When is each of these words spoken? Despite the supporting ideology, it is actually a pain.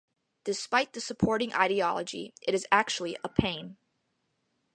Despite 0.45 0.93
the 0.93 0.99
supporting 0.99 1.53
ideology, 1.53 2.33
it 2.41 2.55
is 2.55 2.65
actually 2.71 3.17
a 3.23 3.29
pain. 3.29 3.77